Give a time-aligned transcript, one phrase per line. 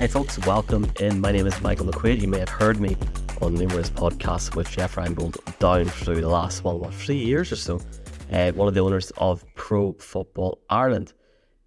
[0.00, 1.20] Hey folks, welcome in.
[1.20, 2.22] My name is Michael McQuaid.
[2.22, 2.96] You may have heard me
[3.42, 7.56] on numerous podcasts with Jeff Reinebold down through the last, well, what, three years or
[7.56, 7.82] so.
[8.32, 11.12] Uh, one of the owners of Pro Football Ireland.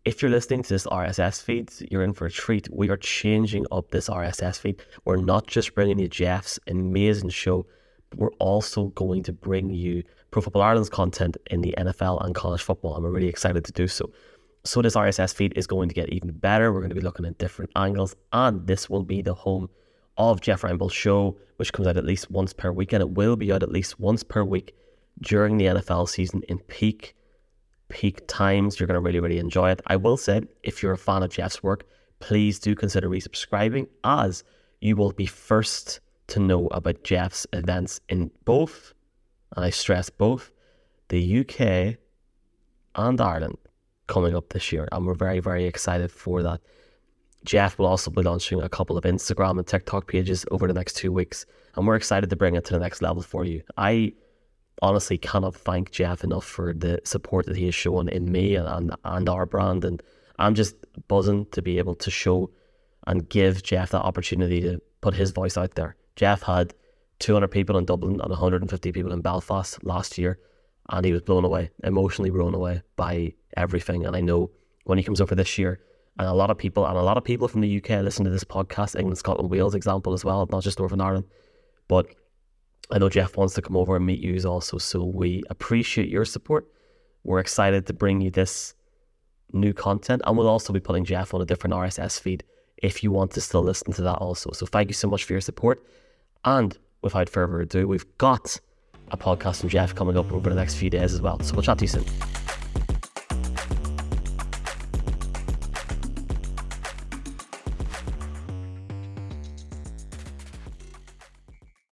[0.03, 2.67] If you're listening to this RSS feed, you're in for a treat.
[2.73, 4.81] We are changing up this RSS feed.
[5.05, 7.67] We're not just bringing you Jeff's amazing show,
[8.09, 12.33] but we're also going to bring you Pro Football Ireland's content in the NFL and
[12.33, 14.11] college football, and we're really excited to do so.
[14.65, 16.71] So this RSS feed is going to get even better.
[16.71, 19.69] We're going to be looking at different angles, and this will be the home
[20.17, 23.35] of Jeff Reinebold's show, which comes out at least once per week, and it will
[23.35, 24.73] be out at least once per week
[25.21, 27.15] during the NFL season in peak
[27.89, 28.79] peak times.
[28.79, 29.81] You're going to really, really enjoy it.
[29.87, 31.85] I will say, if you're a fan of Jeff's work,
[32.19, 34.43] please do consider resubscribing as
[34.81, 38.93] you will be first to know about Jeff's events in both,
[39.55, 40.51] and I stress both,
[41.09, 41.97] the UK
[42.95, 43.57] and Ireland
[44.07, 44.87] coming up this year.
[44.91, 46.61] And we're very, very excited for that.
[47.45, 50.93] Jeff will also be launching a couple of Instagram and TikTok pages over the next
[50.93, 51.45] two weeks.
[51.75, 53.63] And we're excited to bring it to the next level for you.
[53.77, 54.13] I
[54.81, 58.95] honestly cannot thank Jeff enough for the support that he has shown in me and,
[59.03, 59.83] and, our brand.
[59.85, 60.01] And
[60.39, 60.75] I'm just
[61.07, 62.49] buzzing to be able to show
[63.07, 65.95] and give Jeff that opportunity to put his voice out there.
[66.15, 66.73] Jeff had
[67.19, 70.39] 200 people in Dublin and 150 people in Belfast last year,
[70.89, 74.05] and he was blown away, emotionally blown away by everything.
[74.05, 74.51] And I know
[74.85, 75.79] when he comes over this year,
[76.19, 78.31] and a lot of people, and a lot of people from the UK listen to
[78.31, 81.25] this podcast, England, Scotland, Wales example as well, not just Northern Ireland.
[81.87, 82.07] But
[82.91, 86.25] I know Jeff wants to come over and meet you also, so we appreciate your
[86.25, 86.67] support.
[87.23, 88.75] We're excited to bring you this
[89.51, 92.43] new content, and we'll also be putting Jeff on a different RSS feed
[92.77, 94.51] if you want to still listen to that also.
[94.51, 95.83] So thank you so much for your support.
[96.45, 98.59] And without further ado, we've got
[99.11, 101.39] a podcast from Jeff coming up over the next few days as well.
[101.41, 102.05] So we'll chat to you soon.